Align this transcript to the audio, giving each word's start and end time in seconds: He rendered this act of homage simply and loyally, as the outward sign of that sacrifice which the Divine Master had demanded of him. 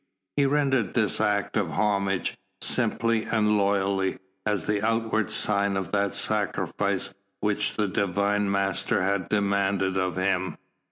He 0.35 0.47
rendered 0.47 0.95
this 0.95 1.21
act 1.21 1.55
of 1.55 1.69
homage 1.73 2.35
simply 2.59 3.25
and 3.25 3.55
loyally, 3.55 4.17
as 4.47 4.65
the 4.65 4.81
outward 4.81 5.29
sign 5.29 5.77
of 5.77 5.91
that 5.91 6.15
sacrifice 6.15 7.13
which 7.39 7.75
the 7.75 7.87
Divine 7.87 8.49
Master 8.49 9.03
had 9.03 9.29
demanded 9.29 9.97
of 9.97 10.15
him. 10.17 10.57